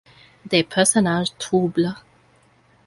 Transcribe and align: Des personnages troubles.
Des 0.49 0.63
personnages 0.63 1.29
troubles. 1.37 1.93